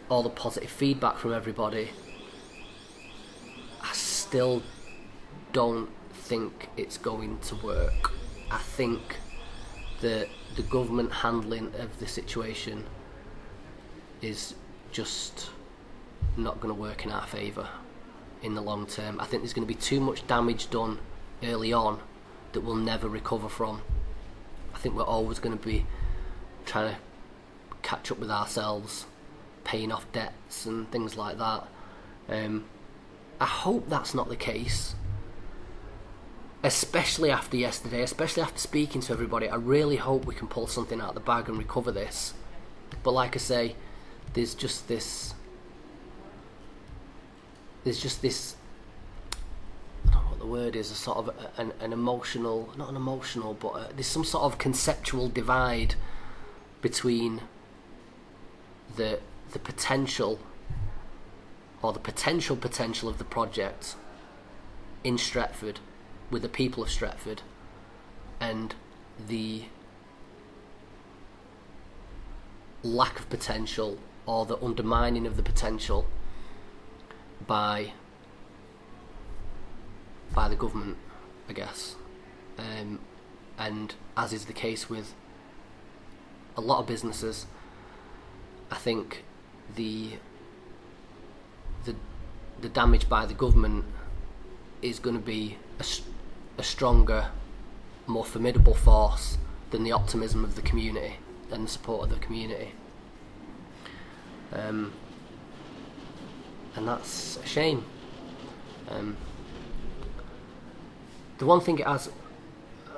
all 0.08 0.22
the 0.22 0.30
positive 0.30 0.70
feedback 0.70 1.18
from 1.18 1.32
everybody, 1.32 1.90
I 3.82 3.92
still 3.92 4.62
don't 5.52 5.90
think 6.12 6.68
it's 6.76 6.98
going 6.98 7.38
to 7.40 7.54
work. 7.56 8.12
I 8.50 8.58
think 8.58 9.16
that 10.00 10.28
the 10.54 10.62
government 10.62 11.12
handling 11.12 11.72
of 11.78 11.98
the 11.98 12.06
situation 12.06 12.84
is 14.22 14.54
just 14.92 15.50
not 16.36 16.60
going 16.60 16.74
to 16.74 16.80
work 16.80 17.04
in 17.04 17.10
our 17.10 17.26
favour 17.26 17.68
in 18.42 18.54
the 18.54 18.60
long 18.60 18.86
term. 18.86 19.20
I 19.20 19.26
think 19.26 19.42
there's 19.42 19.52
going 19.52 19.66
to 19.66 19.72
be 19.72 19.80
too 19.80 20.00
much 20.00 20.26
damage 20.26 20.70
done 20.70 20.98
early 21.42 21.72
on 21.72 22.00
that 22.52 22.60
we'll 22.60 22.76
never 22.76 23.08
recover 23.08 23.48
from. 23.48 23.82
I 24.74 24.78
think 24.78 24.94
we're 24.94 25.04
always 25.04 25.38
going 25.38 25.56
to 25.56 25.64
be 25.64 25.86
trying 26.64 26.94
to 26.94 27.00
catch 27.82 28.10
up 28.10 28.18
with 28.18 28.30
ourselves, 28.30 29.06
paying 29.66 29.90
off 29.90 30.10
debts 30.12 30.64
and 30.64 30.90
things 30.90 31.16
like 31.16 31.38
that. 31.38 31.66
Um, 32.28 32.64
I 33.40 33.46
hope 33.46 33.88
that's 33.88 34.14
not 34.14 34.28
the 34.28 34.36
case. 34.36 34.94
Especially 36.62 37.30
after 37.30 37.56
yesterday, 37.56 38.02
especially 38.02 38.42
after 38.42 38.58
speaking 38.58 39.00
to 39.02 39.12
everybody, 39.12 39.48
I 39.48 39.56
really 39.56 39.96
hope 39.96 40.24
we 40.24 40.34
can 40.34 40.48
pull 40.48 40.68
something 40.68 41.00
out 41.00 41.10
of 41.10 41.14
the 41.14 41.20
bag 41.20 41.48
and 41.48 41.58
recover 41.58 41.92
this. 41.92 42.32
But 43.02 43.10
like 43.10 43.36
I 43.36 43.38
say, 43.38 43.76
there's 44.32 44.54
just 44.54 44.88
this 44.88 45.34
there's 47.84 48.00
just 48.00 48.20
this 48.20 48.56
I 50.08 50.14
don't 50.14 50.24
know 50.24 50.30
what 50.30 50.38
the 50.40 50.46
word 50.46 50.76
is 50.76 50.90
a 50.90 50.94
sort 50.94 51.18
of 51.18 51.30
an, 51.56 51.72
an 51.80 51.92
emotional 51.92 52.68
not 52.76 52.88
an 52.88 52.96
emotional 52.96 53.54
but 53.54 53.68
uh 53.68 53.88
there's 53.94 54.08
some 54.08 54.24
sort 54.24 54.44
of 54.44 54.58
conceptual 54.58 55.28
divide 55.28 55.94
between 56.82 57.42
the 58.96 59.20
the 59.52 59.58
potential 59.58 60.38
or 61.82 61.92
the 61.92 61.98
potential 61.98 62.56
potential 62.56 63.08
of 63.08 63.18
the 63.18 63.24
project 63.24 63.94
in 65.04 65.16
Stretford 65.16 65.76
with 66.30 66.42
the 66.42 66.48
people 66.48 66.82
of 66.82 66.88
Stretford 66.88 67.40
and 68.40 68.74
the 69.28 69.64
lack 72.82 73.18
of 73.18 73.28
potential 73.30 73.98
or 74.26 74.44
the 74.44 74.58
undermining 74.62 75.26
of 75.26 75.36
the 75.36 75.42
potential 75.42 76.06
by 77.46 77.92
by 80.34 80.48
the 80.48 80.56
government, 80.56 80.96
I 81.48 81.52
guess. 81.52 81.96
Um, 82.58 82.98
and 83.58 83.94
as 84.16 84.32
is 84.32 84.46
the 84.46 84.52
case 84.52 84.90
with 84.90 85.14
a 86.56 86.60
lot 86.60 86.80
of 86.80 86.86
businesses, 86.86 87.46
I 88.70 88.76
think 88.76 89.24
the 89.74 90.12
the 91.84 91.94
the 92.60 92.68
damage 92.68 93.08
by 93.08 93.26
the 93.26 93.34
government 93.34 93.84
is 94.82 94.98
going 94.98 95.16
to 95.16 95.22
be 95.22 95.58
a, 95.78 95.84
a 96.58 96.62
stronger, 96.62 97.28
more 98.06 98.24
formidable 98.24 98.74
force 98.74 99.38
than 99.70 99.82
the 99.82 99.92
optimism 99.92 100.44
of 100.44 100.54
the 100.54 100.62
community 100.62 101.16
and 101.50 101.64
the 101.64 101.68
support 101.68 102.04
of 102.04 102.10
the 102.10 102.24
community. 102.24 102.72
Um, 104.52 104.92
and 106.76 106.86
that's 106.86 107.38
a 107.38 107.46
shame. 107.46 107.84
Um, 108.88 109.16
the 111.38 111.46
one 111.46 111.60
thing 111.60 111.78
it 111.78 111.86
has, 111.86 112.10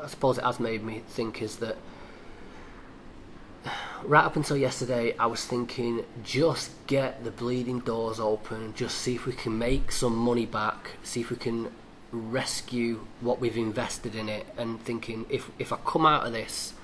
I 0.02 0.06
suppose 0.06 0.38
it 0.38 0.44
has 0.44 0.60
made 0.60 0.82
me 0.82 1.02
think 1.08 1.40
is 1.42 1.56
that 1.56 1.76
right 4.04 4.24
up 4.24 4.36
until 4.36 4.56
yesterday, 4.56 5.16
I 5.18 5.26
was 5.26 5.44
thinking 5.44 6.04
just 6.22 6.70
get 6.86 7.24
the 7.24 7.30
bleeding 7.30 7.80
doors 7.80 8.20
open, 8.20 8.74
just 8.74 8.98
see 8.98 9.14
if 9.14 9.26
we 9.26 9.32
can 9.32 9.58
make 9.58 9.92
some 9.92 10.16
money 10.16 10.46
back, 10.46 10.92
see 11.02 11.20
if 11.20 11.30
we 11.30 11.36
can 11.36 11.70
rescue 12.10 13.06
what 13.20 13.40
we've 13.40 13.56
invested 13.56 14.14
in 14.14 14.28
it, 14.28 14.46
and 14.56 14.80
thinking 14.82 15.26
if 15.28 15.50
if 15.58 15.72
I 15.72 15.76
come 15.84 16.06
out 16.06 16.26
of 16.26 16.32
this 16.32 16.74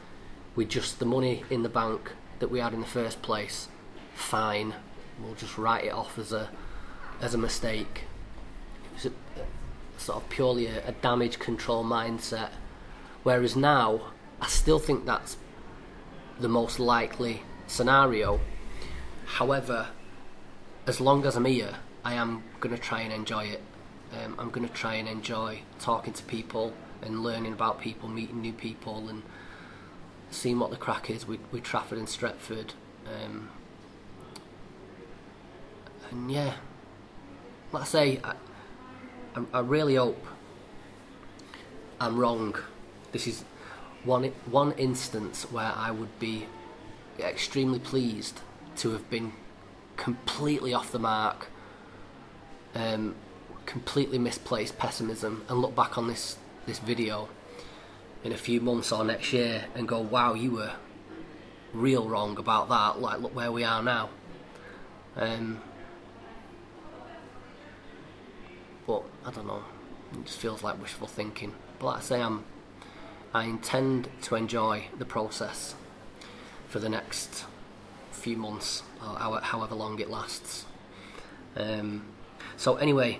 with 0.54 0.68
just 0.68 0.98
the 0.98 1.04
money 1.04 1.44
in 1.50 1.62
the 1.62 1.68
bank 1.68 2.12
that 2.38 2.50
we 2.50 2.60
had 2.60 2.72
in 2.72 2.80
the 2.80 2.86
first 2.86 3.22
place, 3.22 3.68
fine, 4.14 4.74
we'll 5.22 5.34
just 5.34 5.58
write 5.58 5.84
it 5.84 5.92
off 5.92 6.18
as 6.18 6.32
a 6.32 6.50
as 7.20 7.34
a 7.34 7.38
mistake. 7.38 8.02
A 9.04 9.10
sort 9.96 10.22
of 10.22 10.28
purely 10.28 10.66
a, 10.66 10.88
a 10.88 10.92
damage 10.92 11.38
control 11.38 11.84
mindset. 11.84 12.50
Whereas 13.22 13.56
now, 13.56 14.12
I 14.40 14.46
still 14.48 14.78
think 14.78 15.06
that's 15.06 15.36
the 16.38 16.48
most 16.48 16.78
likely 16.78 17.42
scenario. 17.66 18.40
However, 19.26 19.88
as 20.86 21.00
long 21.00 21.24
as 21.26 21.36
I'm 21.36 21.44
here, 21.44 21.76
I 22.04 22.14
am 22.14 22.42
going 22.60 22.74
to 22.74 22.80
try 22.80 23.00
and 23.00 23.12
enjoy 23.12 23.44
it. 23.44 23.62
Um, 24.12 24.36
I'm 24.38 24.50
going 24.50 24.66
to 24.66 24.72
try 24.72 24.94
and 24.94 25.08
enjoy 25.08 25.60
talking 25.80 26.12
to 26.12 26.22
people 26.24 26.72
and 27.02 27.22
learning 27.22 27.52
about 27.52 27.80
people, 27.80 28.08
meeting 28.08 28.40
new 28.40 28.52
people, 28.52 29.08
and 29.08 29.22
seeing 30.30 30.58
what 30.58 30.70
the 30.70 30.76
crack 30.76 31.10
is 31.10 31.26
with, 31.26 31.40
with 31.50 31.62
Trafford 31.62 31.98
and 31.98 32.06
Stretford. 32.06 32.70
Um, 33.06 33.50
and 36.10 36.30
yeah, 36.30 36.54
like 37.72 37.82
I 37.82 37.86
say, 37.86 38.20
I, 38.22 38.34
I, 39.34 39.44
I 39.54 39.60
really 39.60 39.96
hope 39.96 40.24
I'm 42.00 42.16
wrong. 42.16 42.56
This 43.12 43.26
is 43.26 43.44
one 44.04 44.24
one 44.46 44.72
instance 44.72 45.50
where 45.50 45.72
I 45.74 45.90
would 45.90 46.18
be 46.18 46.46
extremely 47.18 47.78
pleased 47.78 48.40
to 48.76 48.90
have 48.90 49.08
been 49.08 49.32
completely 49.96 50.74
off 50.74 50.92
the 50.92 50.98
mark, 50.98 51.48
um, 52.74 53.14
completely 53.66 54.18
misplaced 54.18 54.78
pessimism, 54.78 55.44
and 55.48 55.58
look 55.60 55.74
back 55.74 55.96
on 55.96 56.08
this 56.08 56.36
this 56.66 56.78
video 56.78 57.28
in 58.22 58.32
a 58.32 58.36
few 58.36 58.60
months 58.60 58.90
or 58.90 59.04
next 59.04 59.32
year 59.32 59.66
and 59.74 59.86
go, 59.88 60.00
"Wow, 60.00 60.34
you 60.34 60.52
were 60.52 60.72
real 61.72 62.08
wrong 62.08 62.38
about 62.38 62.68
that." 62.68 63.00
Like, 63.00 63.20
look 63.20 63.34
where 63.34 63.52
we 63.52 63.64
are 63.64 63.82
now. 63.82 64.10
Um, 65.16 65.60
but 68.86 69.02
I 69.24 69.30
don't 69.30 69.46
know. 69.46 69.64
It 70.12 70.26
just 70.26 70.38
feels 70.38 70.62
like 70.62 70.80
wishful 70.80 71.06
thinking. 71.06 71.54
But 71.78 71.86
like 71.86 71.98
I 71.98 72.00
say, 72.00 72.20
I'm 72.20 72.44
I 73.34 73.44
intend 73.44 74.08
to 74.22 74.36
enjoy 74.36 74.86
the 74.96 75.04
process 75.04 75.74
for 76.68 76.78
the 76.78 76.88
next 76.88 77.44
few 78.12 78.36
months, 78.36 78.84
or 79.02 79.40
however 79.40 79.74
long 79.74 79.98
it 79.98 80.08
lasts. 80.08 80.64
Um, 81.56 82.04
so 82.56 82.76
anyway, 82.76 83.18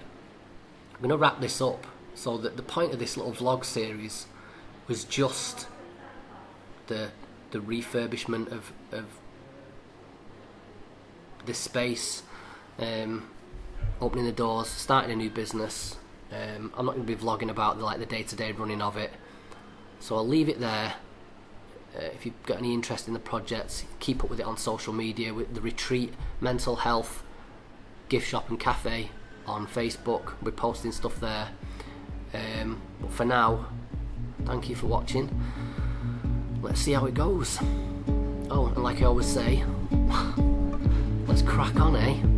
I'm 0.95 1.01
going 1.01 1.11
to 1.11 1.17
wrap 1.17 1.41
this 1.41 1.61
up. 1.61 1.87
So 2.15 2.39
that 2.39 2.57
the 2.57 2.63
point 2.63 2.93
of 2.93 3.01
this 3.01 3.17
little 3.17 3.33
vlog 3.33 3.65
series 3.65 4.27
was 4.87 5.03
just 5.03 5.67
the 6.87 7.11
the 7.51 7.59
refurbishment 7.59 8.53
of 8.53 8.73
of 8.93 9.07
this 11.45 11.59
space, 11.59 12.23
um, 12.79 13.29
opening 14.01 14.27
the 14.27 14.33
doors, 14.33 14.69
starting 14.69 15.11
a 15.11 15.17
new 15.17 15.29
business. 15.29 15.97
Um, 16.33 16.73
I'm 16.77 16.87
not 16.87 16.95
going 16.95 17.07
to 17.07 17.17
be 17.17 17.21
vlogging 17.21 17.51
about 17.51 17.79
the, 17.79 17.85
like 17.85 17.99
the 17.99 18.07
day 18.07 18.23
to 18.23 18.37
day 18.37 18.53
running 18.53 18.81
of 18.81 18.97
it. 18.97 19.11
So 20.05 20.17
I'll 20.17 20.29
leave 20.29 20.51
it 20.51 20.61
there. 20.61 20.97
Uh, 21.97 22.03
if 22.13 22.27
you've 22.27 22.43
got 22.43 22.59
any 22.59 22.75
interest 22.75 23.09
in 23.09 23.15
the 23.15 23.19
projects, 23.19 23.85
keep 24.01 24.23
up 24.23 24.29
with 24.29 24.39
it 24.39 24.45
on 24.45 24.59
social 24.59 24.93
media 24.93 25.33
with 25.33 25.55
the 25.55 25.63
Retreat 25.63 26.13
Mental 26.43 26.77
Health 26.77 27.23
Gift 28.11 28.29
Shop 28.29 28.51
and 28.51 28.61
Cafe 28.61 29.09
on 29.47 29.67
Facebook. 29.67 30.35
We're 30.43 30.51
posting 30.51 30.93
stuff 30.93 31.19
there. 31.21 31.49
Um, 32.35 32.83
but 33.01 33.13
for 33.13 33.25
now, 33.25 33.69
thank 34.45 34.69
you 34.69 34.77
for 34.77 34.89
watching. 34.89 35.31
Let's 36.61 36.83
see 36.83 36.93
how 36.93 37.07
it 37.07 37.15
goes. 37.15 37.59
Oh, 38.51 38.71
and 38.75 38.85
like 38.85 39.01
I 39.01 39.07
always 39.07 39.27
say, 39.27 39.65
let's 41.27 41.41
crack 41.41 41.81
on, 41.81 41.97
eh? 41.97 42.34